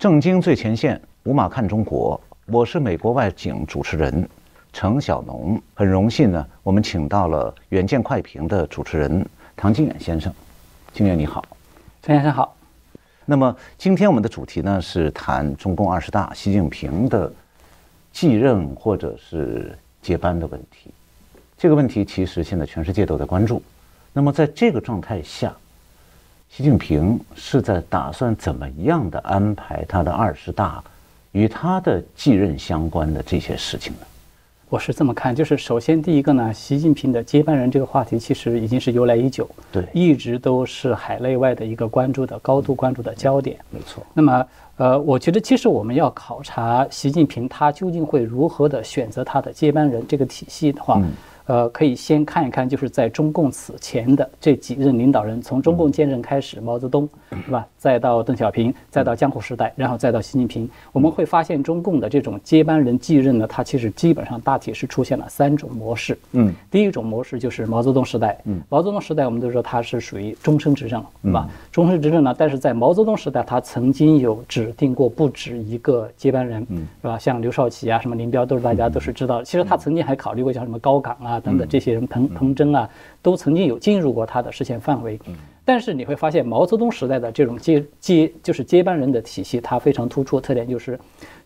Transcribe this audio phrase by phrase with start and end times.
[0.00, 4.26] 正经最前线，无马看中国，我是美国外景主持人
[4.72, 5.60] 程小农。
[5.74, 10.32] 很荣幸呢，我们请到了远见快评的主持人唐金远先生。
[10.94, 11.44] 金远你好，
[12.02, 12.56] 陈先生好。
[13.26, 17.30] 那么今天我们的主题呢是谈中共二十大习近平的
[18.10, 20.90] 继任或者是接班的问题。
[21.58, 23.62] 这个问题其实现在全世界都在关注。
[24.14, 25.54] 那么在这个状态下，
[26.52, 30.82] 习近平是在打算怎么样的安排他的二十大
[31.30, 34.00] 与他的继任相关的这些事情呢？
[34.68, 43.56] 我是这么看，就是首先第一个呢，习近平的接班人这个话题其实已经是由来已久，对，一直都是海内外的一个关注的高度关注的焦点。
[43.70, 44.04] 没错。
[44.12, 51.00] 那么，呃，我觉得其实我们要考察习近平他究竟会如何的选择他的接班人这个体系的话。
[51.50, 57.08] 呃，可以先看一看，就是在中共此前的这几任领导人，从中共建政开始，毛泽东，
[57.44, 57.66] 是吧？
[57.76, 66.16] 再到邓小平，再到江湖时代，然后再到习近平，我们会发现中共的这种接班人继任呢，它其实基本上大体是出现了三种模式。
[66.30, 68.38] 嗯，第一种模式就是毛泽东时代。
[68.44, 71.48] 嗯，毛泽东时代我们都说它是属于终身执政，是吧？
[71.72, 76.64] 终身执政呢，但是在毛泽东时代，他曾经有指定过不止一个接班人，
[77.02, 77.18] 是吧？
[77.18, 79.42] 像刘少奇啊，什么林彪，都是大家都是知道。
[79.42, 81.39] 其实他曾经还考虑过像什么高岗啊。
[81.40, 82.88] 等等，这些人彭彭真啊，
[83.22, 85.18] 都曾经有进入过他的视线范围。
[85.64, 90.98] 但是你会发现，毛泽东时代的这种接接就是接班人的体系，它非常突出的特点就是。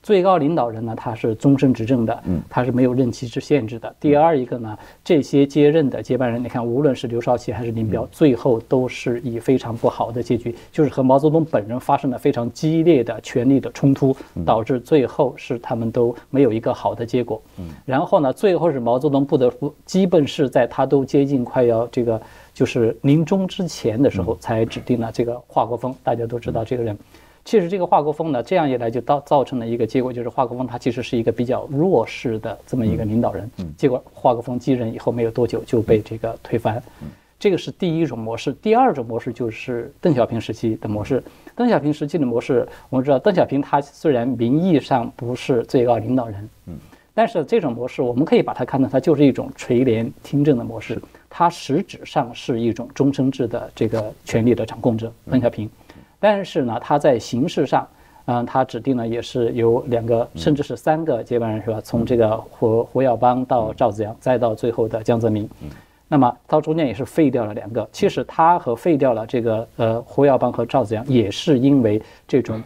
[0.02, 3.96] 最高领导人呢，他是终身执政的，嗯，他是没有任期之限制的。
[3.98, 17.40] 第二一个呢，这些接任的接班人，你看，无论是刘少奇还是林彪，最后都是以非常不好的结局，就是和毛泽东本人发生了非常激烈的权力的冲突，导致最后是他们都没有一个好的结果。
[17.56, 22.20] 嗯，然后呢，最后是毛泽东不得不，基本是在他都接近快要这个
[22.54, 25.94] 就是临终之前的时候，才指定了这个华国锋。
[26.02, 26.96] 大家都知道这个人。
[27.44, 33.50] 其实这个华国锋呢，这样一来就造造成了一个结果，就是华国锋他其实是一个比较弱势的这么一个领导人。
[33.76, 36.82] 结果华国锋继任以后没有多久就被这个推翻。
[37.38, 38.50] 这个是第一种模式。
[38.54, 41.22] 第二种模式就是邓小平时期的模式。
[41.54, 46.74] 邓小平时期的模式，我们知道邓小平他虽然名义上不是最高领导人，嗯，
[47.14, 55.12] 但是这种模式我们可以把它看成它就是一种垂帘听政的模式，它实质上是一种终身制的这个权力的掌控者。
[55.30, 55.70] 邓小平。
[56.18, 57.86] 但是呢，他在形式上，
[58.24, 61.80] 嗯，他指定呢也是有两个，甚至是三个接班人，是吧？
[61.82, 65.48] 从这个胡胡耀邦到赵紫阳，再到最后的江泽民，
[66.08, 67.86] 那么到中间也是废掉了两个。
[67.92, 72.62] 其实他和废掉了这个呃胡耀邦和赵紫阳，也是因为这种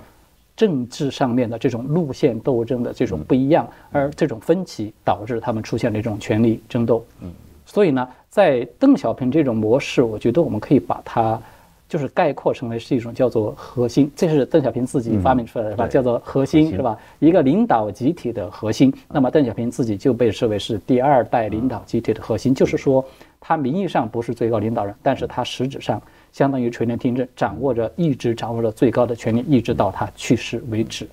[0.59, 7.05] 政治上面的这种路线斗争的这种不一样，而这种分歧导致他们出现了一种权力争斗。
[7.21, 7.31] 嗯，
[7.65, 11.41] 所以呢，在邓小平这种模式，我觉得我们可以把它。
[11.89, 15.89] 就是概括成为是一种叫做核心，这是邓小平自己发明出来的，是吧？
[15.89, 16.95] 叫做核心，是吧？
[17.19, 18.93] 一个领导集体的核心。
[19.09, 23.03] 那么邓小平自己就被视为是第二代领导集体的核心，就是说
[23.41, 25.99] 他名义上不是最高领导人，但是他实质上
[26.33, 31.09] 相当于垂帘听政，掌握着一直掌握着最高的权力，一直到他去世为止。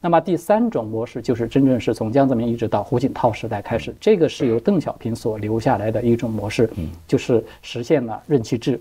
[0.00, 6.68] 那么第三种模式就是真正是从江泽民一直到胡锦涛时代开始，这个是由邓小平所留下来的一种模式，
[7.06, 8.80] 就是实现了任期制。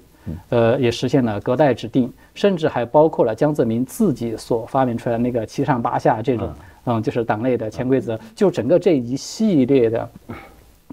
[0.49, 6.53] 呃，也实现了隔代指定，甚至还包括了江泽民自己所发明出来那个七上八下这种，
[6.85, 8.19] 嗯，就是党内的潜规则。
[8.35, 10.07] 就整个这一系列的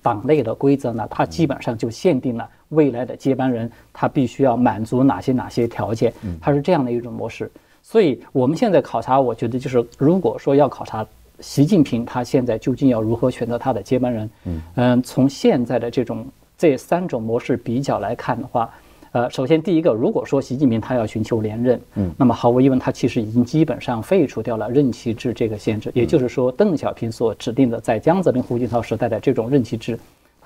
[0.03, 7.51] 党内的规则呢，它基本上就限定了未来的接班人他必须要满足哪些哪些条件，它是这样的一种模式。
[7.83, 11.07] 所以我们现在考察，我觉得就是如果说要考察
[11.41, 14.31] 习近平他现在究竟要如何选择他的接班人，
[14.75, 18.71] 嗯，从现在的这种这三种模式比较来看的话。
[19.13, 29.99] 呃，首先第一个，如果说习近平他要寻求连任，嗯，那么毫无疑问，他其实已经基本上废除掉了任期制这个限制，也就是说，邓小平所指定的在江泽民、胡锦涛时代的这种任期制，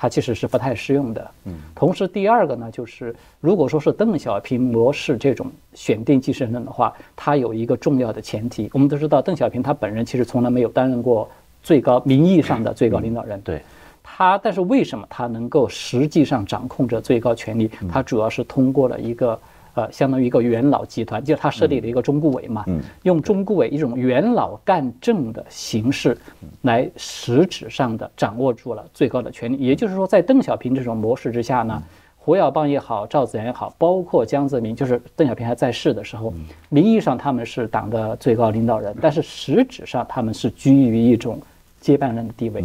[0.02, 1.30] 它其实是不太适用的。
[1.44, 11.30] 嗯，同时第二个呢，就是如果说是邓小平模式这种选定继承人的话，它有一个重要的前提，我们都知道，邓小平他本人其实从来没有担任过
[11.62, 13.40] 最高名义上的最高领导人。
[13.42, 13.62] 对。
[14.02, 17.70] 他，但是为什么他能够实际上掌控着最高权力？
[17.88, 19.38] 他主要是通过了一个
[19.74, 22.64] 呃，相当于一个元老集团，就是他设立了一个中顾委嘛，
[23.04, 26.16] 用中顾委一种元老干政的形式，
[26.60, 29.56] 来实质上的掌握住了最高的权力。
[29.56, 31.82] 也就是说，在邓小平这种模式之下呢，
[32.18, 36.34] 胡耀邦也好，赵紫阳也好，包括江泽民，就是邓小平还在世的时候，
[36.68, 41.40] 名义上他们是党的最高领导人，但是实质上他们是居于一种
[41.80, 42.64] 接班人的地位。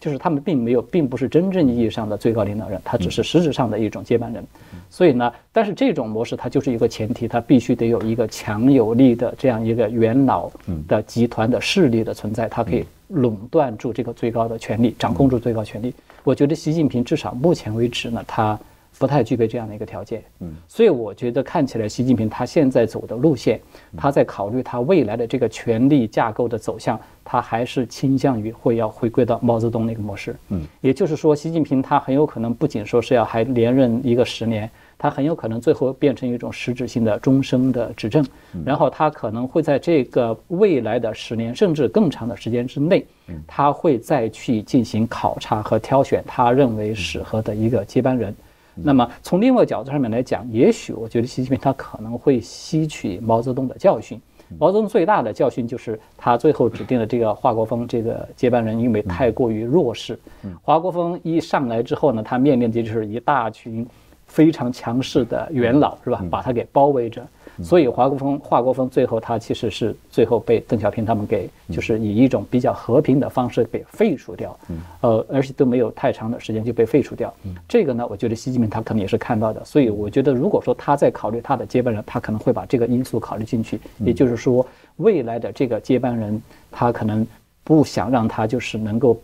[0.00, 4.42] 就是他们并没有，并不是真正意义上的最高领导人，他只是实质上的一种接班人。
[4.88, 10.50] 所以呢，但是这种模式它就是一个前提，它必须得有一个强有力的这样一个元老
[10.88, 15.94] 的集团的势力的存在，它可以垄断住这个最高的权力，掌控住最高权力。
[16.24, 18.58] 我觉得习近平至少目前为止呢，他。
[19.00, 23.58] 不太具备这样的一个条件，嗯，所以我觉得看起来习近平他现在走的路线，
[23.96, 38.22] 他在考虑他未来的这个权力架构的走向，他还是倾向于会要回归到毛泽东那个模式，嗯，也就是说，习近平他很有可能不仅说是要还连任一个十年，他很有可能最后变成一种实质性的终生的执政，
[38.66, 43.02] 然后他可能会在这个未来的十年甚至更长的时间之内，
[43.46, 48.36] 他会再去进行考察和挑选他认为适合的一个接班人。
[48.82, 54.20] 那么从另外角度上面来讲，也许我觉得习近平他可能会吸取毛泽东的教训。
[54.58, 60.18] 毛泽东最大的教训就是他最后指定的这个华国锋这个接班人，因为太过于弱势。
[60.60, 63.86] 华国锋一上来之后呢，他面临的就是一大群
[64.26, 66.24] 非常强势的元老，是吧？
[66.28, 67.24] 把他给包围着。
[67.62, 74.58] 所以华国锋、华国锋最后他其实是最后被邓小平他们给就是以一种比较和平的方式给废除掉，
[75.00, 77.32] 呃，而且都没有太长的时间就被废除掉。
[77.68, 79.64] 这个呢，我觉得习近平他可能也是看到的。
[79.64, 83.80] 所以我觉得，如果说他在考虑他的接班人，他可能会把这个因素考虑进去。
[83.98, 84.66] 也就是说，
[84.96, 87.26] 未来的这个接班人，他可能
[87.64, 89.20] 不想让他就是能够。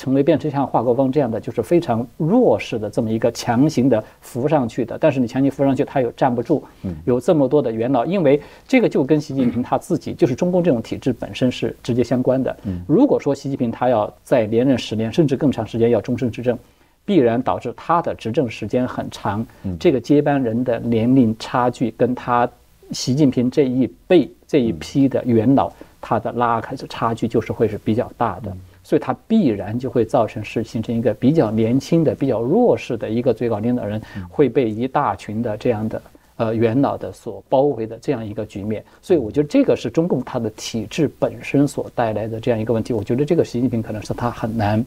[0.00, 6.64] 成为变成像华国锋这样的，就是非常弱势的这么一个强行的扶上去的，但是你强行扶上去，他又站不住，
[7.04, 12.56] 有这么多的元老，因为这个就跟习近平他自己，就是中共这种体制本身是直接相关的。
[12.86, 16.58] 如果说习近平他要再连任十年甚至更长时间要终身执政，
[17.04, 19.46] 必然导致他的执政时间很长，
[19.78, 22.48] 这个接班人的年龄差距跟他
[22.92, 25.70] 习近平这一辈这一批的元老
[26.00, 28.56] 他的拉开的差距就是会是比较大的。
[28.90, 36.02] 所以它必然就会造成是形成一个比较年轻的、比较弱势的一个最高领导人会被一大群的这样的
[36.34, 38.84] 呃元老的所包围的这样一个局面。
[39.00, 42.92] 所以我觉得这个是中共它的体制本身所带来的这样一个问题。
[42.92, 44.84] 我觉得这个习近平可能是他很难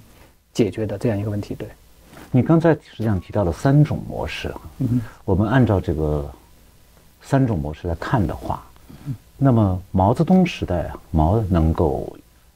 [0.51, 1.56] 解决的这样一个问题。
[1.56, 1.65] 对，
[2.29, 6.29] 你刚才实际上提到了三种模式，嗯，我们按照这个
[7.21, 8.61] 三种模式来看的话，
[9.38, 12.13] 那么毛泽东时代啊，毛能够。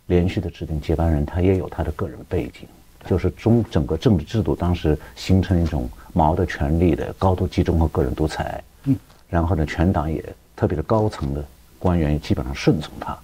[0.07, 2.67] 连续的指定接班人，他也有他的个人背景，
[3.05, 8.95] 就是中整个政治制度当时形成一种毛的权力的高度集中和个人独裁，嗯，
[9.29, 10.23] 然后呢，全党也
[10.55, 11.43] 特别的高层的
[11.77, 13.17] 官员基本上顺从他，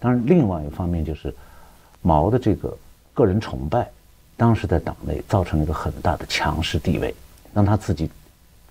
[0.00, 1.32] 当然，另外一方面就是
[2.02, 2.76] 毛的这个
[3.14, 3.88] 个人崇拜，
[4.36, 7.14] 当时在党内造成了一个很大的强势地位，
[7.54, 8.10] 让他自己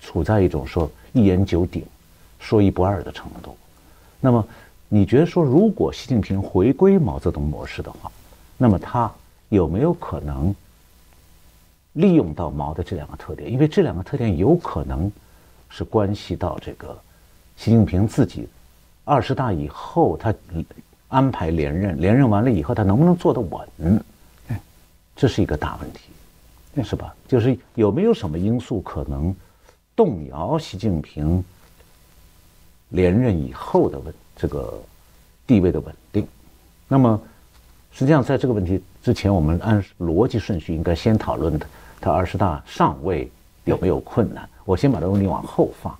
[0.01, 1.85] 处在一种说一言九鼎、
[2.39, 3.55] 说一不二的程度，
[4.19, 4.45] 那么。
[4.93, 8.11] 你觉得说，如果习近平回归毛泽东模式的话，
[8.59, 9.11] 那么他
[9.49, 10.55] 有没有可能
[11.93, 13.51] 利用到毛的这两个特点？
[13.51, 15.11] 因为这两个特点有可能
[15.67, 16.95] 是关系到这个
[17.57, 18.47] 习近平自己
[19.03, 20.31] 二十大以后他
[21.07, 23.99] 安排连任，连任完了以后他能不能坐得稳？
[25.15, 27.15] 这是一个大问题，是吧？
[27.27, 29.35] 就是有没有什么因素可能
[29.95, 31.43] 动摇习近平
[32.89, 34.13] 连任以后的问？
[34.35, 34.81] 这个
[35.45, 36.27] 地位的稳定，
[36.87, 37.19] 那么
[37.91, 41.65] 实际上在这个问题之前，我们按逻辑顺序应该先讨论的，
[42.01, 43.29] 他二十大上位
[43.65, 44.47] 有没有困难？
[44.65, 45.95] 我先把这个问题往后放，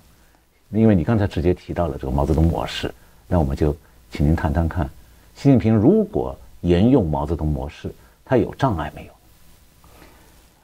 [0.70, 2.92] 因为你刚才直接提到了这个毛泽东模式，
[3.28, 3.76] 那我们就
[4.10, 4.88] 请您谈谈看，
[5.36, 9.12] 习近平如果沿用毛泽东模式，他有障碍没有？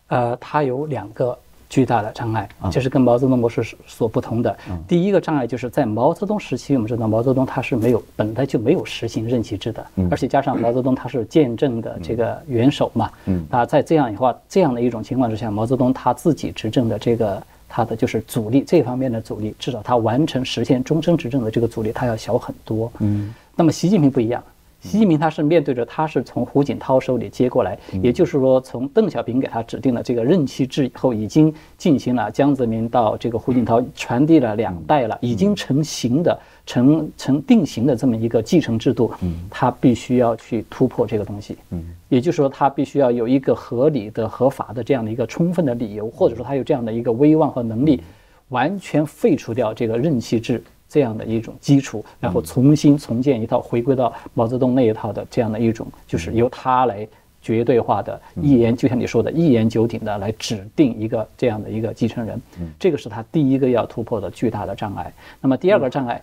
[0.09, 1.39] 呃，他有两个。
[1.71, 4.55] 巨大的障碍，这是跟毛泽东模式所不同的。
[4.89, 13.09] 第一个障碍就是在毛泽东时期，我们知道毛泽东他是没有本来就没有实行任期制的，而且加上毛泽东他是见证的这个元首嘛，
[13.49, 22.91] 那在这样的话这样的一种情况之下，毛泽东他自己执政的这个他的就是阻力这方面的阻力，至少他完成实现终身执政的这个阻力，他要小很多。
[22.99, 24.43] 嗯，那么习近平不一样。
[24.81, 39.13] 习近平他是面对着，他是从胡锦涛手里接过来，也就是说，从邓小平给他指定的这个任期制以后，已经进行了江泽民到这个胡锦涛传递了两代了，已经成型的、成成定型的这么一个继承制度，
[39.51, 41.57] 他必须要去突破这个东西。
[41.71, 48.03] 嗯，也就是说，他必须要有一个合理的、合法的这样的一个充分的理由，或者说他有这样的一个威望和能力，
[48.49, 50.63] 完全废除掉这个任期制。
[50.91, 57.07] 这样的一种基础，然后重新重建一套，回归到毛泽东那一套的这样的一种，就是由他来
[57.41, 62.39] 绝对化的一言，就像你说的，一言九鼎的来指定一个这样的一个继承人。
[62.79, 65.11] 这个是他第一个要突破的巨大的障碍。
[65.41, 66.23] 那么第二个障碍，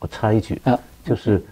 [0.00, 1.42] 我插一句啊，就是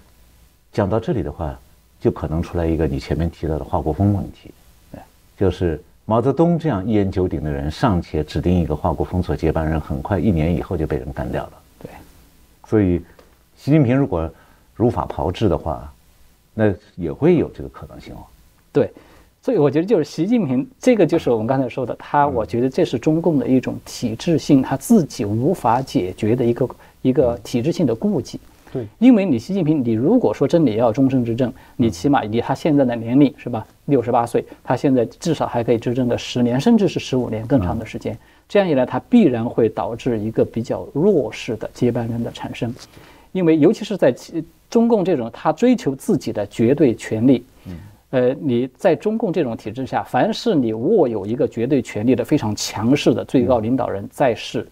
[0.73, 1.59] 讲到这里的话，
[2.01, 4.51] 就可能出来一个你前面提到的华国锋问题。
[5.39, 11.53] 就是毛泽东这样一言九鼎的人，尚且指定一个华国锋做接班人，很快一年以后就被人干掉了。
[12.69, 13.01] 对，所以
[13.57, 14.31] 习近平如果
[14.75, 15.93] 如法炮制的话，
[16.55, 18.19] 那也会有这个可能性哦。
[18.73, 18.91] 对，
[19.43, 26.69] 所以我觉得就是习近平这个就是我们刚才说的，他我觉得这是中共的一种体制性他自己无法解决的一个
[27.03, 28.39] 一个体制性的顾忌。
[28.71, 38.17] 对，因为你习近平，你如果说真的要终身执政，你起码以他现在的年龄是吧，六十八岁，他现在至少还可以执政个十年，甚至是十五年更长的时间。
[38.49, 42.75] 这样一来，他必然会导致一个比较弱势的接班人的产生，
[43.33, 44.15] 因为尤其是在
[44.71, 47.45] 中共这种他追求自己的绝对权力，
[48.11, 54.67] 呃，你在中共这种体制下，凡是你握有一个绝对权力的非常强势的最高领导人在世。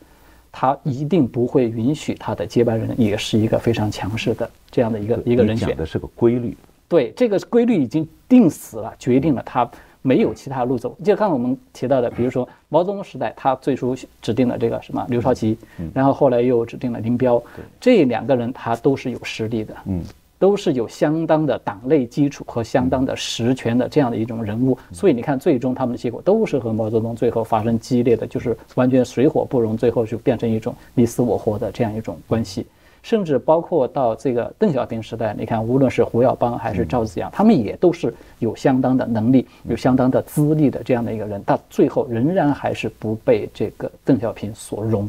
[0.59, 5.69] 他一定不会允许他的接班人也是一个非常强势的这样的一个一个人选。
[5.69, 6.57] 讲的是个规律。
[6.89, 9.71] 对，这个规律已经定死了，决定了他
[10.07, 10.97] 没有其他路走。
[11.05, 15.59] 就刚才我们提到的，比如说毛泽东时代，他最初指定了这个什么刘少奇，
[15.93, 17.43] 然后后来又指定了林彪，
[17.81, 19.75] 这两个人他都是有实力的。
[19.87, 20.03] 嗯。
[20.39, 32.67] 都是有相当的党内基础和相当的实权的这样的一种人物，所以你看，最终他们的结果都是和毛泽东最后发生激烈的就是完全水火不容，最后就变成一种你死我活的这样一种关系。
[33.07, 45.09] 甚至包括到这个邓小平时代，你看，无论是胡耀邦还是赵紫阳，他们也都是有相当的能力、有相当的资历的这样的一个人，但最后仍然还是不被这个邓小平所容，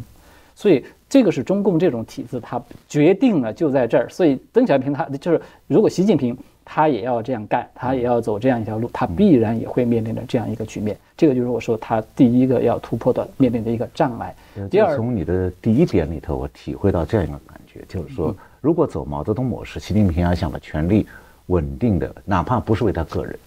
[0.54, 0.86] 所以。
[1.10, 4.10] 这个是中共这种体制，它决定了就在这儿。
[4.10, 6.38] 所以邓小平他就是，如果习近平
[6.70, 10.98] 他也要这样干，他也要走这样一条路，他必然也会面临着这样一个局面。
[11.16, 14.36] 这个就是我说他第一个要突破的面临的一个障碍。
[14.70, 21.08] 第二，从你的第一点里头，我体会到这样一个感觉，就是说，如果走毛泽东模式，习近平要想把权力
[21.46, 23.40] 稳定的，哪怕不是为他个人，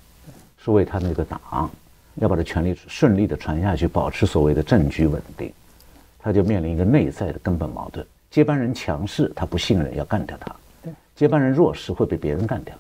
[0.57, 1.71] 是为他那个党，
[2.15, 5.53] 要把这权力顺利的传下去，保持所谓的政局稳定。
[6.19, 10.53] 他就面临一个内在的根本矛盾：接班人强势，他不信任，要干掉他；
[11.15, 12.75] 接班人弱势，会被别人干掉。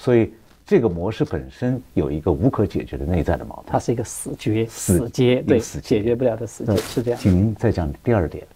[0.00, 0.32] 对，所以
[0.66, 3.66] 这个模式本身有一个无可解决的内在的矛盾。
[3.66, 7.20] 它是一个死结，死结，对，解决不了的死结，是这样。
[7.20, 8.46] 请您再讲第二点。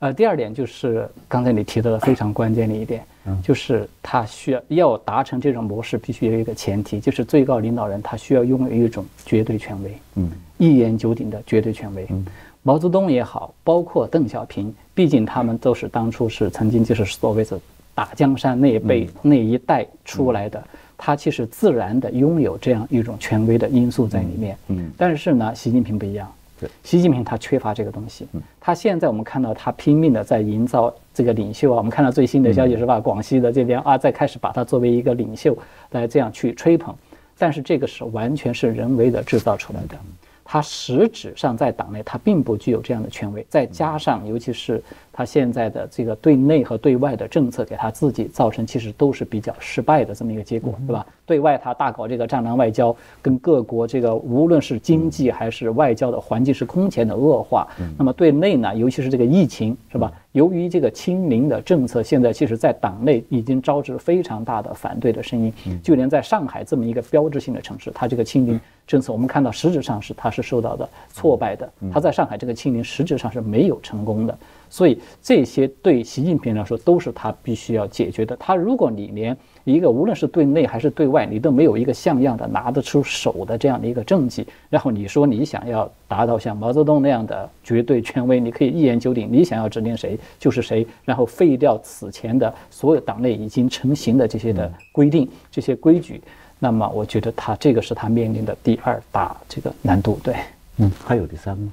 [0.00, 3.06] 呃，第二点就是刚才你提到的非常关键的一点，
[3.40, 12.26] 就是他需要要达成这种模式，必须有一个前提，就是最高领导人他需要拥有一种绝对权威，嗯，一言九鼎的绝对权威，嗯。
[12.64, 17.60] 毛泽东也好，包括邓小平，毕竟他们都是当初是曾经就是所谓的
[17.94, 20.62] 打江山那一辈那一代出来的，
[20.96, 24.56] 他其实自然的拥有这样一种权威的因素在里面。
[24.68, 26.30] 嗯，但是呢，习近平不一样。
[26.58, 28.26] 对，习近平他缺乏这个东西。
[28.32, 33.00] 嗯，他现在我们看到他拼命的在营造这个领袖啊，我们看到最新的消息是吧？
[33.00, 35.56] 广西的这边啊，在开始把他作为一个领袖
[35.90, 36.94] 来这样去吹捧，
[37.36, 39.96] 但是这个是完全是人为的制造出来的。
[40.44, 44.82] 他实质上在党内，他并不具有这样的权威，再加上尤其是
[45.12, 51.06] 他现在的这个对内和对外的政策，给他自己造成其实都是比较失败的这么一个结果，对吧？
[51.24, 57.68] 对外他大搞这个战狼外交，跟各国这个无论是经济还是外交的环境是空前的恶化。
[57.96, 60.12] 那么对内呢，尤其是这个疫情，是吧？
[60.32, 65.52] 由于这个清零的政策，现在其实在党内已经招致非常大的反对的声音。
[65.82, 71.70] 就连在上海这么一个标志性的城市，它这个清零政策，我们看到实质上是它是受到的挫败的。
[71.92, 74.36] 它在上海这个清零实质上是没有成功的。
[74.72, 78.34] 所以这些对习近平来说都是他必须要解决的。
[78.36, 96.18] 他如果你连一个无论是对内还是对外，你都没有一个像样的拿得出手的这样的一个政绩，然后你说你想要达到像毛泽东那样的绝对权威，你可以一言九鼎，你想要指定谁就是谁，然后废掉此前的所有党内已经成型的这些的规定、 这些规矩，
[96.58, 100.18] 那么我觉得他这个是他面临的第二大这个难度。
[100.24, 100.34] 对，
[100.78, 101.70] 嗯，还有第三吗？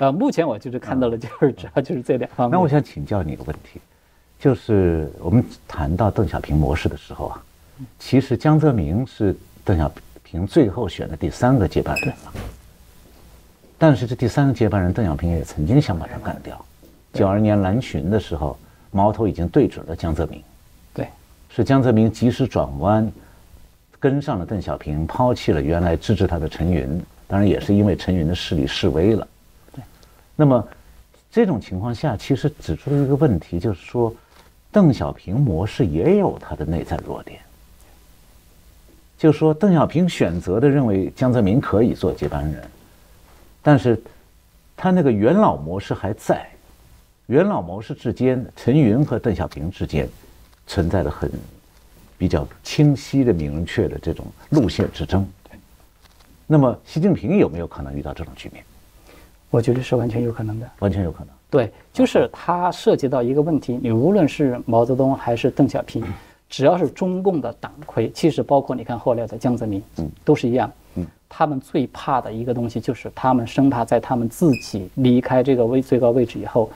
[0.00, 2.52] 呃，目前我就是看到了，就是主要就是这两方面。
[2.52, 3.78] 那我想请教你一个问题。
[4.38, 7.42] 就是我们谈到邓小平模式的时候啊，
[7.98, 9.92] 其实江泽民是邓小
[10.22, 12.32] 平最后选的第三个接班人了。
[13.76, 16.64] 但是这第三个接班人，邓小平也曾经想把他干掉。
[17.12, 18.58] 九二年南巡的时候，
[18.90, 20.42] 矛头已经对准了江泽民。
[20.94, 21.06] 对，
[21.50, 23.12] 是江泽民及时转弯，
[23.98, 26.98] 跟上了邓小平，抛弃了原来支持他的陈云。
[27.28, 29.28] 当然也是因为陈云的势力示威了。
[30.40, 30.66] 那么
[31.30, 34.10] 这种情况下，其实指出了一个问题，就是说。
[34.72, 37.40] 邓小平模式也有他的内在弱点，
[39.18, 42.62] 就说邓小平选择的认为江泽民可以做接班人，
[43.62, 44.00] 但是
[44.76, 46.48] 他那个元老模式还在，
[47.26, 50.08] 元老模式之间，陈云和邓小平之间
[50.68, 51.28] 存在着很
[52.16, 55.28] 比较清晰的、明确的这种路线之争。
[56.46, 58.64] 那么习近平有没有可能遇到这种局面？
[59.50, 60.66] 我觉得是完全有可能的。
[60.78, 61.28] 完全有可能。
[61.50, 66.02] 对，就是它涉及到一个问题，你无论是毛泽东还是邓小平，
[66.48, 76.70] 只要是中共的党魁，其实包括你看后来的江泽民，嗯，都是一样，嗯，他们最怕的一个东西就是他们生怕在他们自己离开这个位最高位置以后。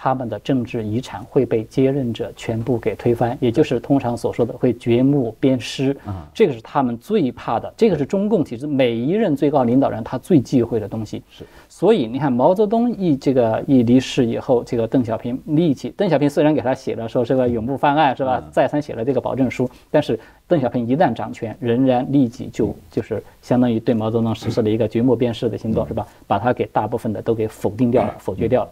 [0.00, 5.90] 他们的政治遗产会被接任者全部给推翻，也就是通常所说的会掘墓鞭尸。
[6.06, 11.20] 啊，这个是他们最怕的，这个是中共体制每一任最高领导人他最忌讳的东西。
[11.32, 26.06] 是，所以你看毛泽东一这个一离世以后，这个邓小平立即，邓小平虽然给他写了说这个永不翻案是吧，再三写了这个保证书，但是邓小平一旦掌权，仍然立即就就是相当于对毛泽东实施了一个掘墓鞭尸的行动是吧？
[26.28, 28.70] 把他给大部分的都给否定掉了，否决掉了。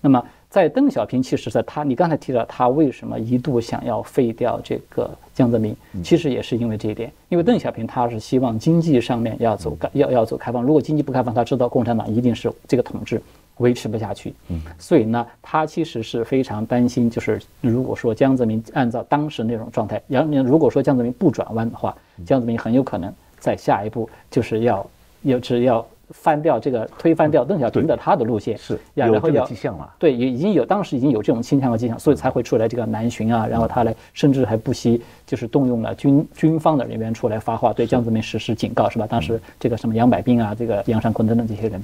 [0.00, 0.24] 那么。
[0.50, 7.12] 在邓小平，其实在他，你刚才提到他为什么一度想要废掉这个江泽民，其实也是因为这一点。
[7.28, 13.20] 因为邓小平他是希望经济上面要走要要走开放，如果经济不开放，他知道共产党一定是这个统治
[13.58, 14.32] 维持不下去。
[14.48, 24.90] 嗯，所以呢，他其实是非常担心，就是如果说江泽民按照当时那种状态，杨如果说江泽民不转弯的话，江泽民很有可能在下一步就是要
[25.22, 25.86] 要是要。
[26.10, 29.94] 翻掉这个推翻掉邓小平的他的路线是，然后要迹象了。
[29.98, 39.06] 对，已已经有当时已经有这种倾向和迹象，所以才会出来这个南巡啊，然后他来甚至还不惜就是动用了军军方的人员出来发话，对江泽民实施警告，是吧？
[39.06, 41.82] 当时这个什么杨百兵啊，这个杨尚昆等等这些人，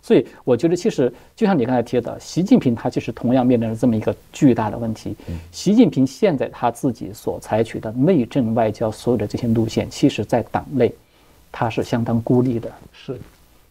[0.00, 5.16] 所以我觉得其实就像你刚才提的，习近平他其实同样面临着这么一个巨大的问题。
[5.50, 10.92] 习近平现在他自己所采取的内政外交所有的这些路线，其实在党内
[11.50, 12.70] 他是相当孤立的。
[12.92, 13.18] 是。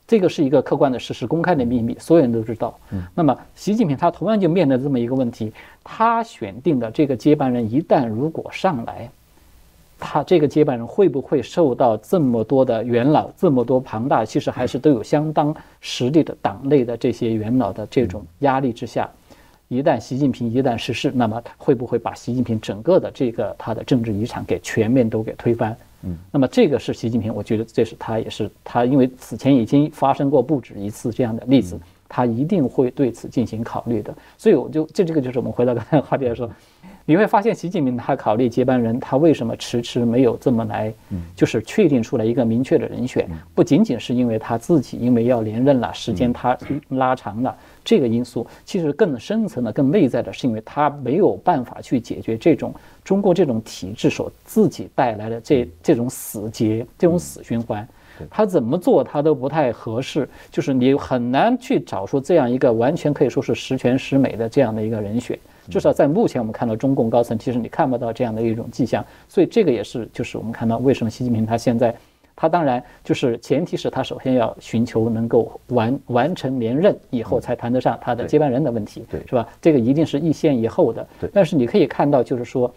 [0.08, 2.78] 这个是一个客观的事实，公开的秘密，所有人都知道。
[2.92, 5.52] 嗯，那么习近平他同样就面临这么一个问题：
[5.84, 9.10] 他选定的这个接班人一旦如果上来，
[9.98, 19.10] 他这个接班人会不会受到这么多的元老、这么多庞大，其实还是都有相当实力的党内的这些元老的这种压力之下，
[19.70, 25.76] 一旦习近平一旦逝世，那么会不会把习近平整个的这个他的政治遗产给全面都给推翻？
[26.06, 34.14] 嗯，那么这个是习近平，我觉得这是他也是他，因为此前已经发生过不止一次这样的例子，他一定会对此进行考虑的。
[34.38, 36.50] 所以我就这这个就是我们回到刚才话题来说，
[37.06, 40.94] 你会发现习近平他考虑接班人，他为什么迟迟没有这么来，
[41.36, 46.58] 就是确定出来一个明确的人选，不仅仅是因为他自己因为要连任了，时间他
[46.90, 47.56] 拉长了。
[47.86, 57.88] 这个因素其实更深层的、更内在的，是因为他没有办法去解决这种中国这种体制所自己带来的这这种死结、这种死循环。
[58.30, 65.38] 他怎么做他都不太合适，就是你很难去找出这样一个完全可以说是十全十美的这样的一个人选。
[65.70, 69.06] 至少在目前我们看到中共高层，其实你看不到这样的一种迹象。
[69.28, 71.96] 所以这个也是，就是我们看到为什么习近平他现在。
[72.36, 79.48] 他当然就是前提是他首先要寻求能够完完成连任以后才谈得上他的接班人的问题，是吧？
[79.62, 81.08] 这个一定是一先一后的。
[81.34, 82.74] 但是你可以看到，就是说，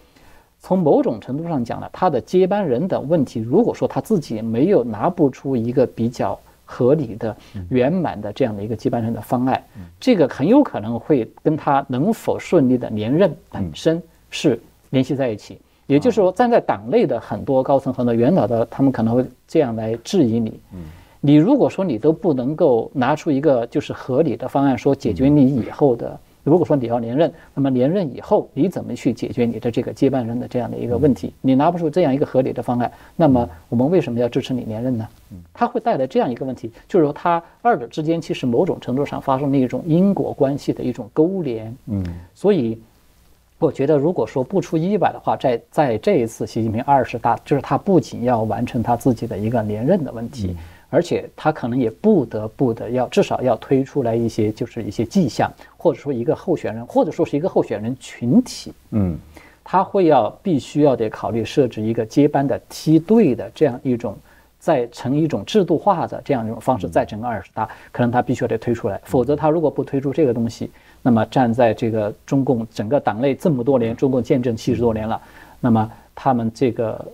[0.59, 7.35] 从某种程度上讲呢，他的接班人的问题，如果说他自己没有拿不出一个比较合理的、
[7.69, 9.61] 圆满的这样的一个接班人的方案，
[9.99, 14.57] 这个很有可能会跟他能否顺利的连任本身是
[14.91, 15.59] 联系在一起。
[15.89, 20.59] 也就是说，站在党内的很多高层、很多元老的，他们可能会这样来质疑你。
[20.71, 20.81] 嗯，
[21.19, 31.33] 你如果说你都不能够拿出一个就是合理的方案，说解决你以后的，如果说你要连任，那么连任以后你怎么去解决你的这个接班人的这样的一个问题？
[31.41, 35.07] 你拿不出这样一个合理的方案，那么我们为什么要支持你连任呢？
[35.31, 41.75] 嗯，它会带来这样一个问题，就是说它二者之间其实某种程度上发生了一种因果关系的一种勾连。
[41.87, 42.79] 嗯，所以。
[43.59, 50.55] 我觉得，如果说不出意外的话，在在这一次习近平二十大，就是他不仅要完成他自己的一个连任的问题，
[50.89, 59.17] 而且他可能也不得不的要至少要推出来一些，就是一些迹象，或者说一个候选人，或者说是一个候选人群体，嗯，
[59.61, 64.15] 他会要必须要得考虑设置一个接班的梯队的这样一种，
[64.57, 70.71] 再成一种制度化的这样一种方式，在整个二十大，可能他必须要得推出来，否则他如果不推出这个东西。
[71.01, 75.21] 那么站在这个中共整个党内这么多年，中共建政七十多年了，
[75.59, 77.05] 那么他们这个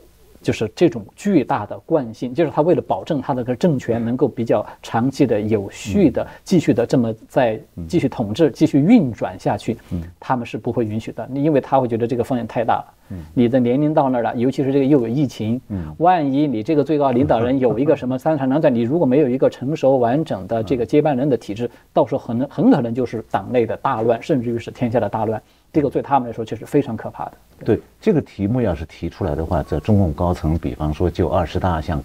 [0.46, 9.76] 就是这种巨大的惯性，就是他为了保证他的个政权能够比较长期的、有序的继续的这么在继续统治、继续运转下去，
[10.20, 12.94] 他们是不会允许的，因为他会觉得这个风险太大了。
[13.34, 15.60] 你的年龄到那儿了，尤其是这个又有疫情，
[15.98, 25.42] 万一你这个最高领导人有一个什么三长两短，你如果没有一个成熟完整的这个接班人的体制，到时候很很可能就是党内的大乱，甚至于是天下的大乱。
[25.76, 27.34] 这个对他们来说就是非常可怕的。
[27.66, 32.02] 对这个题目要是提出来的话，在中共高层，比方说就二十大向。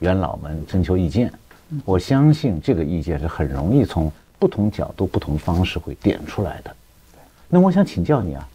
[0.00, 1.32] 元老们征求意见。
[1.84, 6.76] 我相信这个意见是很容易从不同角度、不同方式会点出来的。
[7.48, 8.46] 那我想请教你啊，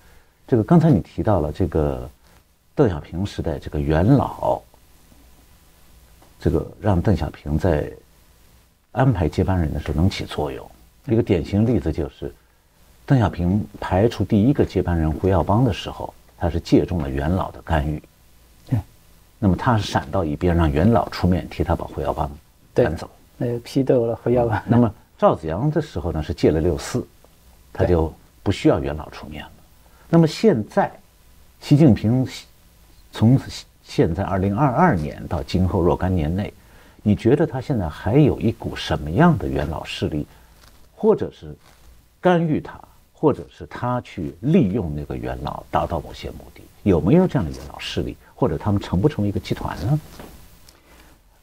[0.45, 2.07] 这个刚才你提到了这个
[2.75, 4.61] 邓小平时代这个元老，
[6.39, 7.89] 这个让邓小平在
[8.91, 10.69] 安排接班人的时候能起作用。
[11.05, 12.31] 一个典型例子就是，
[13.09, 17.99] 邓小平排除第一个接班人胡耀邦的时候，他是借重了元老的干预。
[18.69, 18.79] 对，
[19.39, 22.29] 那么他是闪到一边，让元老出面替他把胡耀邦
[22.71, 23.09] 赶走。
[23.35, 24.61] 那批斗了胡耀邦。
[24.67, 27.03] 那么赵子阳的时候呢，是借了六四，
[27.73, 29.51] 他就不需要元老出面了。
[30.07, 30.91] 那么现在，
[31.61, 32.23] 习近平
[33.11, 33.39] 从
[33.83, 36.53] 现在二零二二年到今后若干年内，
[37.01, 40.27] 你觉得他现在还有一股什么样的元老势力？
[40.95, 41.55] 或者是
[42.21, 42.79] 干预他，
[43.19, 48.15] 或者是他去利用那个元老达到某些目的，有没有这样的元老势力？
[48.33, 49.99] 或者他们成不成为一个集团呢？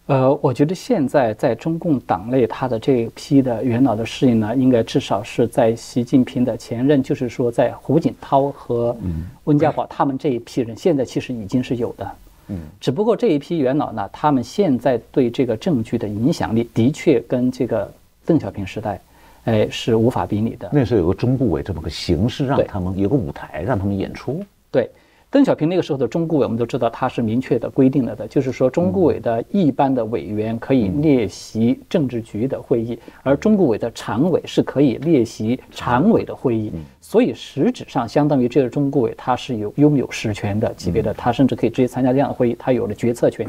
[0.06, 8.96] 呃，我觉得现在在中共党内，他的这一批的元老的势力呢，应该至少是在习近平的前任，就是说在胡锦涛和
[9.44, 12.10] 温家宝他们这一批人，现在其实已经是有的。
[12.48, 17.92] 嗯，只不过这一批元老呢，他们现在对这个政局的影响力，的确跟这个
[18.24, 18.98] 邓小平时代。
[19.46, 20.68] 哎，是无法比拟的。
[20.72, 24.44] 那时候有个中顾委这么个形式，让他们有个舞台，让他们演出。
[24.72, 24.90] 对，
[25.30, 36.72] 邓小平那个时候的中顾委，我们都知道他是明确的规定了的，就是说中顾委的一般的委员可以列席政治局的会议，而中顾委的常委是可以列席常委的会议。
[37.00, 43.48] 所以实质上相当于这个中顾委他是有拥有实权的级别的，他甚至可以直接参加这样的会议，他有了决策权。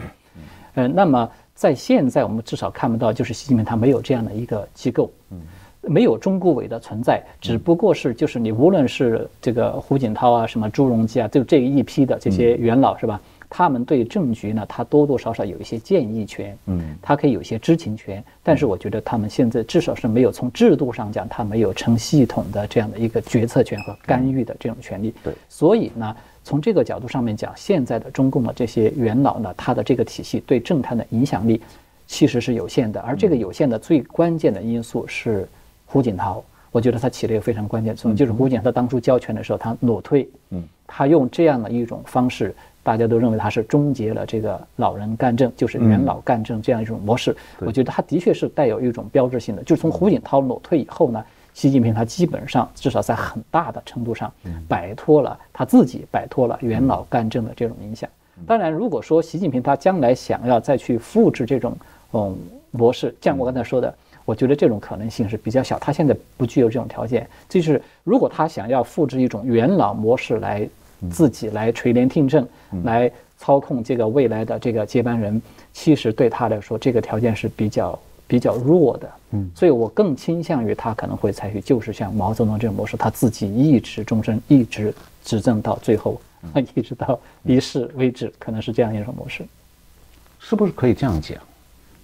[0.76, 5.10] 嗯，那么在现在我们至少看不到，就是习近平他没有这样的一个机构。
[5.32, 5.42] 嗯。
[5.88, 13.20] 没有中顾委的存在，只不过是就是你无论是这个胡锦涛啊，什么朱镕基啊，就这一批的这些元老是吧？
[13.50, 18.22] 他们对政局呢，他多多少少有一些建议权，嗯，他可以有一些知情权。
[18.44, 25.14] 但是我觉得他们现在至少是没有从制度上讲，他没有成系统的这样的一个决策权和干预的这种权利。
[25.24, 31.62] 对，所以呢，从这个角度上面讲，现在的中共的这些元老呢，他的这个体系对政坛的影响力
[32.06, 35.48] 其实是有限的，而这个有限的最关键的因素是。
[35.88, 47.36] 胡锦涛，我觉得他起了一个非常关键作用，就是胡锦涛当初交权的时候，他裸退，嗯，他用这样的一种方式，大家都认为他是终结了这个老人干政，就是元老干政这样一种模式。
[47.60, 51.24] 我觉得他的确是带有一种标志性的，就是从胡锦涛裸退以后呢，
[51.54, 54.32] 习近平他基本上至少在很大的程度上
[54.68, 58.10] 摆脱了他自己摆脱了元老干政的这种影响。
[58.46, 61.76] 当然，如果说习近平他将来想要再去复制这种
[62.12, 62.38] 嗯
[62.72, 63.96] 模式，像我刚才说的。
[64.28, 67.26] 我觉得这种可能性是比较小，他现在不具有这种条件。
[67.48, 70.68] 就是如果他想要复制一种元老模式来
[71.10, 72.46] 自己来垂帘听政，
[72.84, 79.10] 来操控这个未来的这个接班人，其实对他来说这个条件是比较比较弱的。
[79.32, 86.20] 嗯，所以我更倾向于他可能会采取就是像毛泽东这种模式，他自己一直终身一直执政到最后，
[86.76, 89.46] 一直到离世为止，可能是这样一种模式。
[90.38, 91.38] 是不是可以这样讲？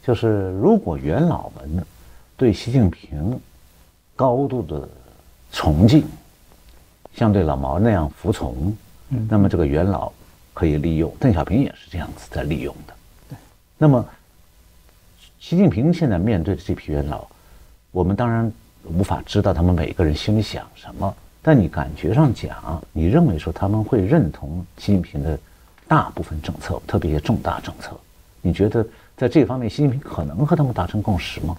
[0.02, 1.86] 就是如果元老们。
[2.44, 3.40] 对习近平
[4.18, 4.86] 高度的
[5.54, 6.04] 崇敬，
[7.16, 8.76] 像对老毛那样服从，
[9.30, 10.12] 那么这个元老
[10.54, 11.10] 可以利用。
[11.22, 12.94] 邓小平也是这样子在利用的。
[13.30, 13.38] 对。
[13.78, 14.06] 那么，
[15.40, 17.26] 习近平现在面对的这批元老，
[17.92, 18.52] 我们当然
[18.84, 25.40] 无法知道他们每个人心里想什么，但你感觉上讲，你认为说他们会认同习近平的
[25.88, 27.98] 大部分政策，特别是重大政策？
[28.42, 31.56] 你觉得在这方面，习近平可能和他们达成共识吗？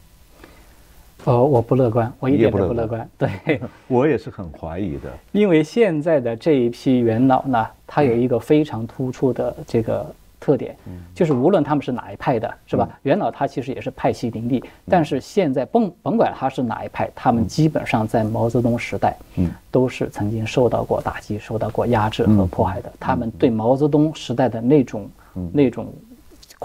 [1.25, 3.09] 呃，我不乐观，我一点都不乐观。
[3.17, 5.11] 对， 我也是很怀疑的。
[5.33, 10.07] 因为现在的这一批元老呢，他有一个非常突出的这个
[10.39, 10.77] 特点，
[11.15, 12.87] 就是无论他们是哪一派的，是吧？
[13.05, 22.93] 元老他其实也是派系林立，但是现在甭甭管他是哪一派，他们基本上在毛泽东时代，嗯，都是曾经受到过打击、受到过压制和迫害的。
[23.01, 25.11] 他们对毛泽东时代的那种
[25.53, 25.87] 那种。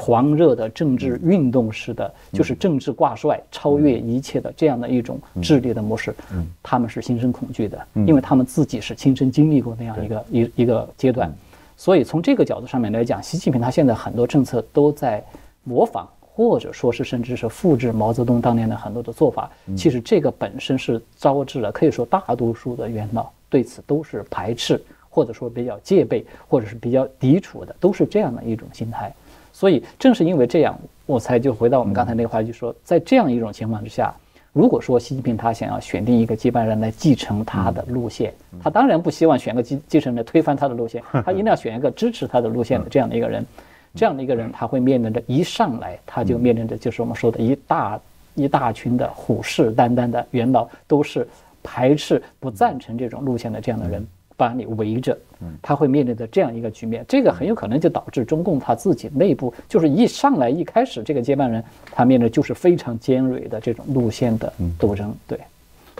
[0.01, 6.15] 狂热的政治运动式的，就是政治挂帅、超越一切的这样的一种智力的模式，
[6.63, 11.29] 他们是心生恐惧的，因为他们自己是亲身经历过那样一个一一个阶段，
[11.75, 15.21] 所以从这个角度上面来讲，习近平他现在很多政策都在
[15.65, 19.51] 模仿，或者说是甚至是复制毛泽东当年的很多的做法。
[19.75, 29.13] 其实这个本身是招致了可以说大多数的元老对此都是排斥，或者说比较戒备，或者是比较抵触的，都是这样的一种心态。
[29.59, 34.15] 所以正是因为这样，我才就回到我们刚才那个话题，说在这样一种情况之下，
[34.53, 43.45] 如果说习近平他想要选定一个接班人来继承他的路线，他当然不希望选个继继承人推翻他的路线，他一定要选一个支持他的路线的这样的一个人。
[43.93, 47.99] 这样的一个人，他会面临着一上来他就面临着就是我们说的一大
[48.35, 51.27] 一大群的虎视眈眈的元老，都是
[51.61, 54.07] 排斥不赞成这种路线的这样的人。
[54.39, 55.17] 把你围着，
[55.61, 65.13] 他会面临的这样一个局面，这个很有可能就导致中共他自己内部就是一上来一开始这个接班人，他面临就是非常尖锐的这种路线的斗争。
[65.27, 65.37] 对，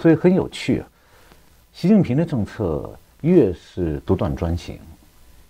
[0.02, 0.88] 所以很有趣啊。
[1.74, 4.80] 习近平的政策越是独断专行，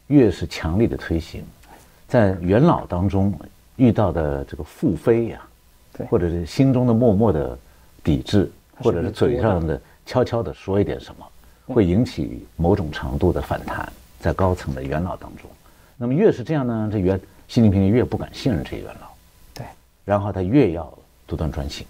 [0.07, 1.43] 越是强力的推行，
[2.07, 3.31] 在元老当中
[3.75, 5.41] 遇到的这个腹诽呀，
[5.95, 7.55] 对，或者是心中的默默的
[8.03, 11.25] 抵制，或者是嘴上的悄悄的说一点什么。
[11.73, 13.87] 会引起某种程度的反弹，
[14.19, 15.49] 在高层的元老当中，
[15.97, 19.07] 那么越是这样呢，这元习近平越不敢信任这些元老，
[19.53, 19.65] 对，
[20.03, 20.91] 然后他越要
[21.27, 21.85] 独断专行，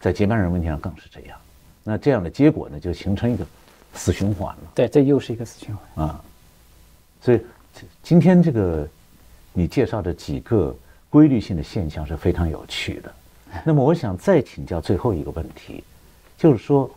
[0.00, 1.38] 在接班人问题上更是这样，
[1.84, 3.46] 那这样的结果呢，就形成一个
[3.94, 4.62] 死循环了。
[4.74, 6.20] 对，这又是一个死循环啊。
[7.22, 7.40] 所以
[8.02, 8.88] 今天这个
[9.52, 10.76] 你介绍的几个
[11.08, 13.14] 规律性的现象是非常有趣的。
[13.64, 15.84] 那么我想再请教最后一个问题，
[16.36, 16.90] 就是说。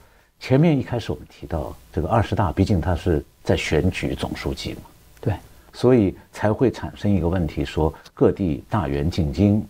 [0.44, 4.82] 前面一开始我们提到这个二十大，毕竟它是在选举总书记嘛，
[5.22, 5.34] 对，
[5.72, 9.66] 所以才会产生一个问题，说各地大员进京，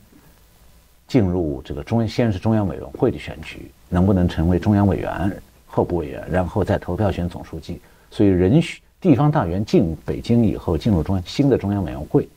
[1.07, 5.31] 进入这个中央，先是中央委员会的选举，能不能成为中央委员、
[5.67, 7.79] 候补委员，然后再投票选总书记。
[8.09, 12.27] 所以人选地方大员进北京以后，进入中央新的中央委员会，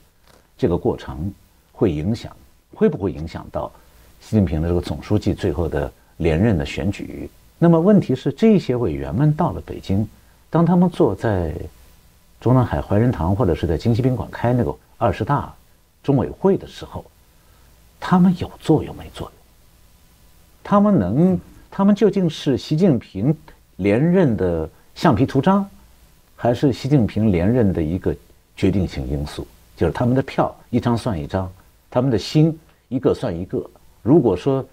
[0.59, 1.33] 这个过程
[1.72, 2.31] 会影响，
[2.75, 3.72] 会不会影响到
[4.20, 7.31] 习近平的这个总书记最后的连任的选举？
[7.59, 10.07] 那么问题是，这些委员们到了北京，
[10.51, 11.55] 当他们坐在
[12.38, 15.55] 中南海怀仁堂或者是在京西宾馆开那个二十大
[16.03, 17.05] 中委会的时候，
[17.99, 19.33] 他们有作用没作用？
[20.62, 21.40] 他们能，
[21.71, 23.35] 他们究竟是习近平
[23.77, 25.66] 连任的橡皮图章，
[26.37, 28.14] 还是习近平连任的一个
[28.55, 29.47] 决定性因素？
[29.77, 31.51] 就是他们的票一张算一张，
[31.90, 33.64] 他们的心一个算一个。
[34.03, 34.64] 如果说，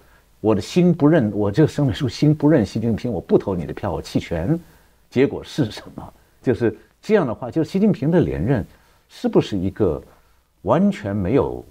[0.44, 4.60] 我的心不认，我这个声明书心不认习近平，我不投你的票，我弃权。
[5.08, 6.12] 结果是什么？
[6.42, 8.62] 就是这样的话，就是习近平的连任
[9.08, 10.02] 是不是一个
[10.60, 11.64] 完全没有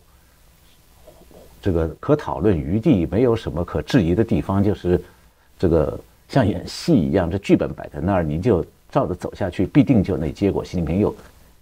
[1.61, 4.63] 这个可讨论余地，没有什么可质疑的地方？
[4.63, 4.99] 就是
[5.59, 10.65] 这个像演戏一样，这剧本摆在那儿，你就照着走下去，必定就那结果。
[10.65, 11.15] 习近平又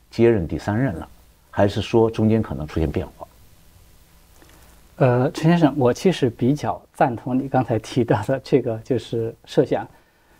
[0.09, 1.05] 接任第三任了，
[1.49, 3.27] 还是说中间可能出现变化？
[4.97, 9.87] 呃，陈先生，我其实比较赞同你刚才提到的这个，就是设想，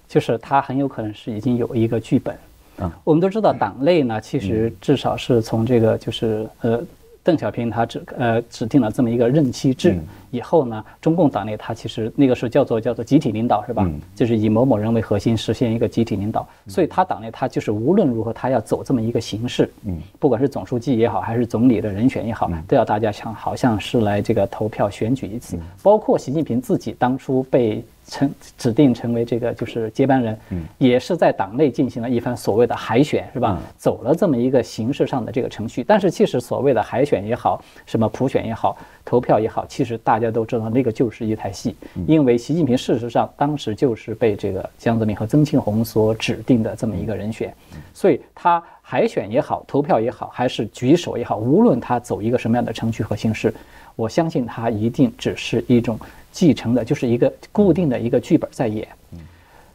[0.08, 2.38] 就是他很有可能是已经有一个剧本。
[2.78, 6.84] 嗯，我们都知道党内呢，其实至少是从这个就是呃。
[7.24, 9.96] 邓小平他指呃指定了这么一个任期制
[10.32, 13.88] 以后呢，中共党内他其实那个时候叫做叫做集体领导是吧？
[14.16, 27.84] 就是以某某人为核心实现一个集体领导，所以他党内他就是无论如何他要走这么一个形式，嗯不管是总书记也好，还是总理的人选也好，都要大家像好像是来这个投票选举一次，包括习近平自己当初被。
[28.08, 33.58] 成指定成为这个就是接班人，嗯，也是在党内进行了一番所谓的海选，是吧？
[33.78, 35.82] 走了这么一个形式上的这个程序。
[35.82, 41.76] 但是其实所谓的海选也好，什么普选也好，投票也好，其实大家都知道那个就是一台戏。
[42.08, 47.54] 因为习近平事实上当时就是被这个江泽民和曾庆红所指定的这么一个人选，
[47.94, 53.54] 所以他海选也好，投票也好，还是举手也好，无论他走一个什么样的程序和形式，
[53.96, 56.00] 我相信他一定只是一种。
[56.34, 58.88] 继承的就是一个固定的一个剧本在演，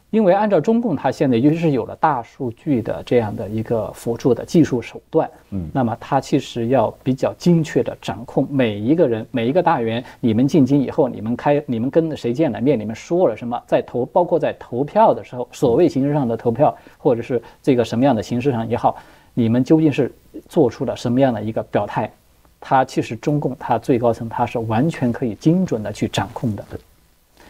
[0.09, 18.95] 因为按照中共，它现在尤其是有了大数据的这样的一个辅助的技术手段，嗯，那么它其实要比较精确的掌控每一个人、每一个大员，你们进京以后，你们开、你们跟谁见了面，你们说了什么，在投，包括在投票的时候，所谓形式上的投票，或者是这个什么样的形式上也好，
[19.33, 20.09] 你们究竟是
[20.47, 22.09] 做出了什么样的一个表态？
[22.59, 26.65] 它其实中共它最高层它是完全可以精准的去掌控的，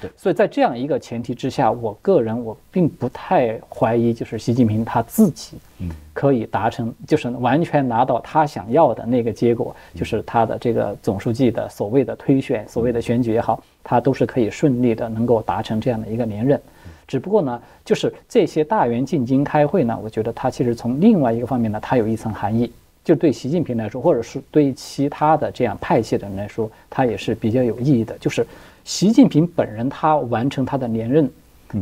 [0.01, 16.59] 对，所以在这样一个前提之下，我个人我并不太怀疑，就是习近平他自己，嗯，可以达成，就是完全拿到他想要的那个结果，就是他的这个总书记的所谓的推选、所谓的选举也好，他都是可以顺利的能够达成这样的一个连任。
[17.07, 22.71] 只不过呢，就是这些大员进京开会呢，我觉得他其实从另外一个方面呢，它有一层含义。
[23.03, 28.13] 就对习近平来说，或者是对其他的这样派系的人来说，他也是比较有意义的。
[28.17, 28.45] 就是
[28.87, 31.29] 习近平本人他完成他的连任，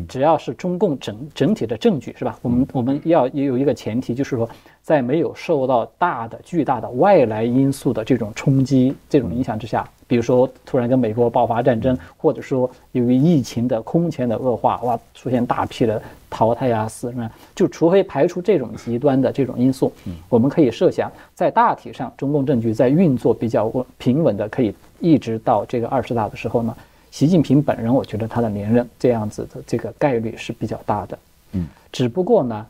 [0.07, 2.35] 只要是中共整整体的证据是吧？
[2.41, 4.49] 我们我们要也有一个前提，就是说
[4.81, 19.93] 在没有受到大的巨大的外来因素的这种冲击、这种影响之下，比如说突然跟美国爆发战争，或者说由于疫情的空前的恶化，哇，出现大批的淘汰啊、死人啊，就除非排除这种极端的这种因素，
[20.27, 26.75] 我们可以设想，在大体上中共政局在运作比较平稳的，可以一直到这个二十大的时候呢，
[27.15, 31.17] 习近平本人，我觉得他的连任这样子的这个概率是比较大的，
[31.53, 32.65] 嗯，只不过呢，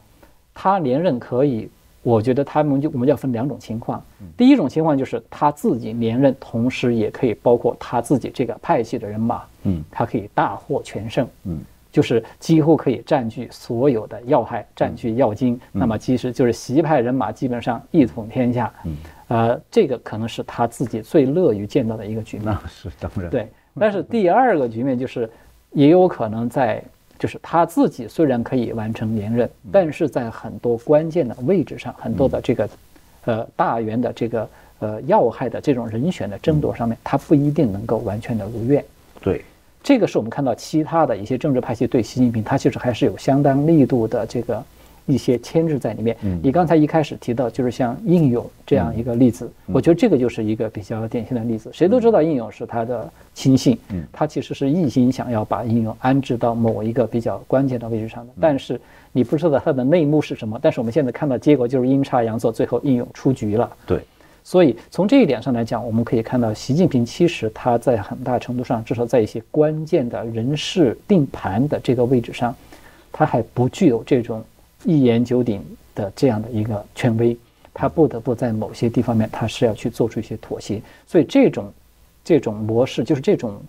[0.54, 1.68] 他连任可以。
[2.04, 4.00] 我觉得他们就我们要分两种情况，
[4.38, 11.60] 第一种情况就是他自己连任，同时也可以包括他自己这个派系的人马，嗯，他可以大获全胜，嗯，
[11.92, 18.98] 就是几乎可以占据所有的要害，占据要津，那么其实就是习派人马基本上一统天下，嗯，
[19.30, 25.30] 呃，这个可能是他自己最乐于见到的一个局面，那 是当然，对，但是第二个局面就是
[25.72, 26.84] 也有可能在。
[27.18, 32.70] 就是他自己虽然可以完成连任，但是在很多关键的位置上，很多的这个，
[33.24, 38.84] 呃，大员的这个呃要害的这种人选的争夺上面，他不一定能够完全的如愿。
[39.22, 39.46] 对，
[39.82, 44.62] 这个是我们看到其他的一些政治派系对习近平，他其实还是有相当力度的这个。
[45.06, 46.16] 一些牵制在里面。
[46.42, 51.70] 你刚才一开始提到，就是像应勇这样一个例子，我觉得这个就是一个比较典型的例子。
[51.74, 53.78] 谁都知道应勇是他的亲信，
[54.12, 58.34] 他其实是一心想要把应勇安置到某一个比较关键的位置上的。
[58.40, 58.80] 但是
[59.12, 60.60] 你不知道他的内幕是什么。
[60.62, 63.70] 但是我们现在看到结果就是阴差阳错，最后应勇出局了。
[63.86, 64.00] 对，
[64.44, 72.56] 所以从这一点上来讲，我们可以看到，习近平其实他在很大程度上，至少在一些关键的人事定盘的这个位置上，
[73.12, 74.44] 他还不具有这种。
[74.86, 75.62] 一言九鼎
[75.94, 77.36] 的这样的一个权威，
[77.74, 80.82] 他不得不在某些地方面，他是要去做出一些妥协。
[81.06, 81.74] 所以这种
[82.24, 83.60] 这种模式，就是这种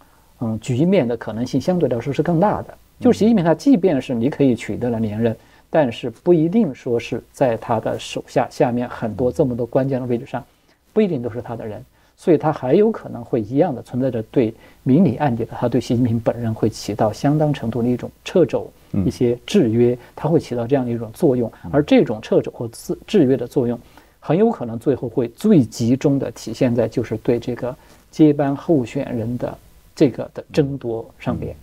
[0.41, 2.79] 嗯局面的可能性，相对来说是更大的。
[3.01, 5.37] 就是习近平他即便是你可以取得了连任，
[5.69, 10.45] 但是不一定说是在他的手下下面很多这么多关键的位置上，
[10.93, 11.85] 不一定都是他的人。
[12.17, 14.53] 所以他还有可能会一样的存在着对
[14.83, 18.71] 明里暗里的，他对习近平本人会起到相当程度的一种掣肘。
[19.05, 23.79] 一些制约，它会起到这样的一种作用，而这种掣肘或制制约的作用，
[24.21, 27.77] 很有可能最后会最集中的体现在就是对这个
[28.11, 29.59] 接班候选人的
[29.95, 31.55] 这个的争夺上边。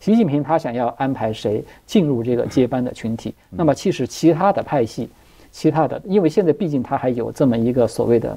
[0.00, 5.08] 习近平他想要安排谁进入这个接班的群体，那么其实其他的派系，
[5.52, 8.36] 其他的，因为现在毕竟他还有这么一个所谓的。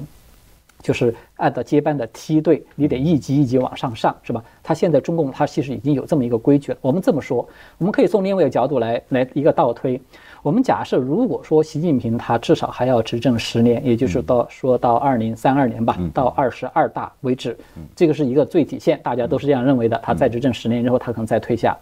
[0.84, 4.44] 就是按照接班的梯队，你得一级一级往上上，是吧？
[4.62, 6.78] 他现在中共他其实已经有这么一个规矩了。
[6.82, 9.98] 我们这么说，我们可以从另外一个角度来来一个倒推。
[10.44, 17.56] 我们假设，如果说习近平他至少还要执政十年，也就是到说到二零三二年吧，到二十二大为止，
[17.96, 19.98] 这个是一个最底线，大家都是这样认为的。
[20.04, 21.74] 他再执政十年之后，他可能再退下。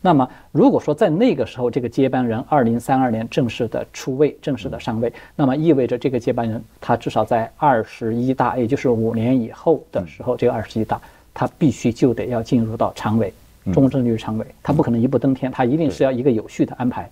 [0.00, 11.00] 那么，如果说在那个时候，这个接班人二零三二年正式的出位，正式的上位，那么意味着这个接班人他至少在二十一大，也就是五年以后的时候，这个二十一大
[11.32, 13.32] 他必须就得要进入到常委，
[13.72, 17.08] 中正局常委，他不可能一步登天，他一定是要一个有序的安排。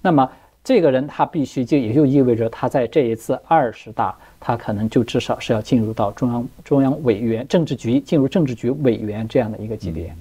[0.00, 0.26] 那么。
[0.66, 10.12] 这个人他必须就也就意味着他在这一次二十大，他可能就至少是要进入到中央中央委员政治局进入政治局委员这样的一个级别。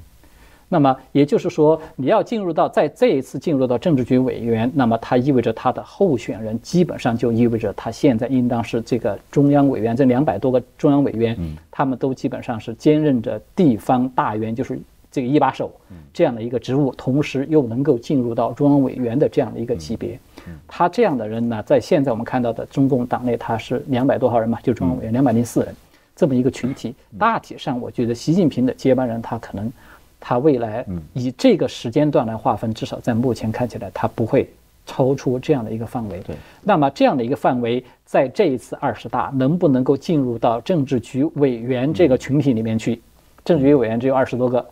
[0.70, 11.36] 那么也就是说，你要进入到在这一次进入到政治局委员，那么它意味着他的候选人基本上就意味着他现在应当是这个中央委员这两百多个中央委员，
[11.72, 14.80] 他们都基本上是兼任着地方大员，就是。
[15.12, 15.72] 这个一把手
[16.14, 20.20] 这样的一个职务，同时又能够进入到中央委员的这样的一个级别，
[20.68, 25.76] 他这样的人呢，在现在我们看到的中共党内，他是两百多号人嘛，就中央委员两百零四人，
[26.16, 26.94] 这么一个群体。
[27.18, 29.72] 大体上，我觉得习近平的接班人，他可能，
[30.20, 34.50] 他未来以这个时间段来划分，至少在目前看起来，他不会
[34.86, 36.20] 超出这样的一个范围。
[36.22, 36.36] 对。
[36.64, 43.02] 那么这样的一个范围，在这一次二十大，能不能够进入到政治局委员这个群体里面去？
[43.44, 44.66] 政治局委员只有二十多个。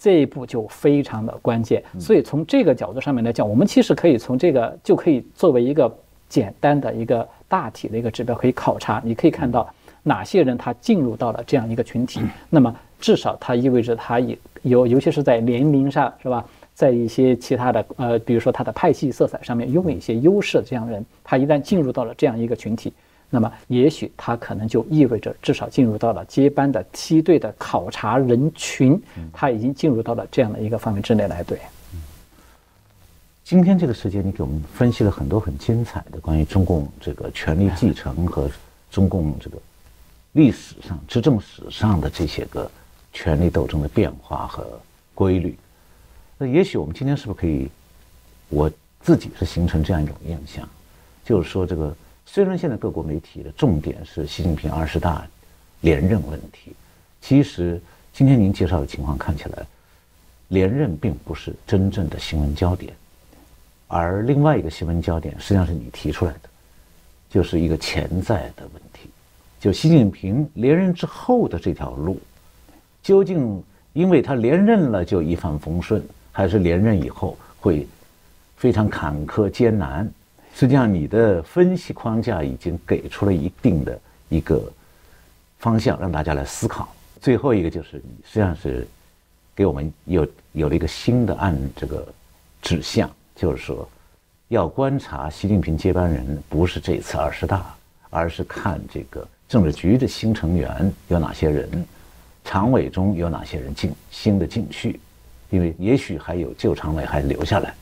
[0.00, 5.94] 这一步就非常的关键，所以从这个角度上面来讲，我们其实可以从这个就可以作为一个
[6.26, 9.02] 简单的一个大体的一个指标，可以考察。
[9.04, 9.68] 你可以看到
[10.02, 16.42] 哪些人他进入到了这样一个群体，那么至少它意味着他有有，尤其是在年龄上，是吧？
[16.72, 22.90] 在一些其他的呃，比如说他的派系色彩上面拥有一些优势的这样人，他一旦进入到了这样一个群体。
[23.32, 29.00] 那么，也许他可能就意味着至少进入到了接班的梯队的考察人群，
[29.32, 31.40] 他已经进入到了这样的一个范围之内来。
[31.44, 31.60] 对，
[33.44, 38.50] 今天这个时间，你给我们分析了很多很精彩的关于中共这个权力继承和
[38.90, 39.56] 中共这个
[40.32, 42.68] 历史上执政史上的这些个
[43.12, 44.66] 权力斗争的变化和
[45.14, 45.56] 规律。
[46.36, 47.70] 那也许我们今天是不是可以，
[48.48, 48.68] 我
[49.00, 50.68] 自己是形成这样一种印象，
[51.24, 51.94] 就是说这个。
[52.32, 55.26] 虽然现在各国媒体的重点是习近平二十大
[55.80, 56.72] 连任问题，
[57.20, 57.80] 其实
[58.12, 59.66] 今天您介绍的情况看起来，
[60.46, 62.94] 连任并不是真正的新闻焦点，
[63.88, 66.48] 而另外一个新闻焦点实际上是你提出来的，
[67.28, 69.10] 就是一个潜在的问题，
[69.58, 72.16] 就习近平连任之后的这条路，
[73.02, 73.60] 究竟
[73.92, 76.00] 因为他连任了就一帆风顺，
[76.30, 77.84] 还是连任以后会
[78.56, 80.08] 非常坎坷艰难？
[80.60, 83.98] 实际上，你的分析框架已经给出了一定的
[84.28, 84.70] 一个
[85.58, 86.94] 方向，让大家来思考。
[87.18, 88.86] 最后一个就是，实际上是
[89.54, 92.06] 给我们有有了一个新的按这个
[92.60, 93.88] 指向，就是说，
[94.48, 97.74] 要观察习近平接班人，不是这次二十大，
[98.10, 101.86] 而是看这个政治局的新成员有哪些人，
[102.44, 105.00] 常委中有哪些人进新的进去，
[105.48, 107.74] 因为也许还有旧常委还留下来。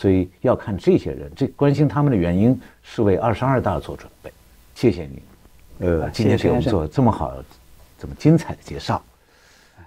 [0.00, 4.32] 所以要看这些人，这关心他们的原因是为二十二大做准备。
[4.74, 5.22] 谢谢你，
[5.86, 7.34] 呃，今天给我们做这么好、
[7.98, 9.02] 这么精彩的介绍。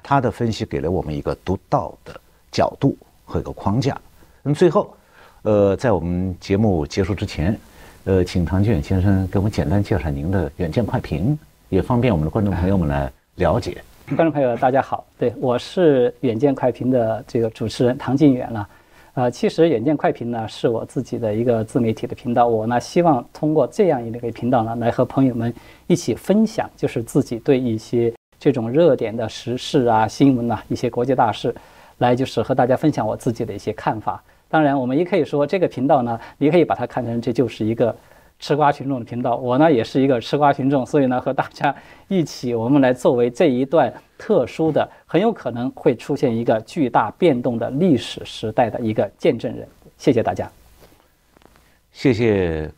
[0.03, 2.13] 他的分析给了我们一个独到的
[2.51, 2.95] 角度
[3.25, 3.99] 和一个框架。
[4.43, 4.95] 那么最后，
[5.41, 7.59] 呃，在我们节目结束之前，
[8.03, 11.35] 呃，请唐俊远先生给我们简单介绍您的远见快评，
[11.69, 13.83] 也方便我们的观众朋友们来了解。
[14.09, 18.69] 观众朋友，大家好，对我是远见快评的这个主持人唐晋远了。
[19.15, 25.53] 呃，其实远见快评呢是我自己的一个自媒体的频道，我呢希望通过这样一个频道呢，来和朋友们
[25.85, 31.53] 一起分享，就是自己对一些这种热点的时事啊、新闻啊、一些国际大事，
[31.99, 34.19] 来就是和大家分享我自己的一些看法。
[34.49, 37.95] 当然，我们也可以说这个频道呢，你可以把它看成这就是一个。
[38.43, 41.73] 吃瓜群众的频道，我呢也是一个吃瓜群众，所以呢和大家
[42.09, 49.65] 一起，我们来作为这一段特殊的、很有可能会出现一个巨大变动的历史时代的一个见证人。
[49.97, 50.51] 谢谢大家，
[51.93, 52.69] 谢谢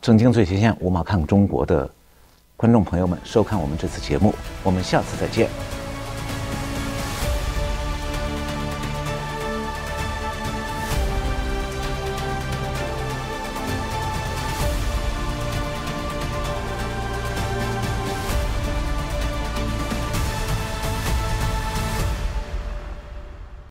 [0.00, 1.90] 正经最前线、五马看中国的
[2.56, 4.32] 观众朋友们收看我们这次节目，
[4.62, 5.79] 我们下次再见。